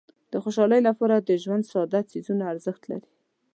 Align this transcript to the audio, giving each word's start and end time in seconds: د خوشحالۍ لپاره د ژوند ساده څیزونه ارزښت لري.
د 0.31 0.33
خوشحالۍ 0.43 0.81
لپاره 0.89 1.15
د 1.17 1.29
ژوند 1.43 1.63
ساده 1.71 1.99
څیزونه 2.11 2.43
ارزښت 2.53 2.83
لري. 2.91 3.09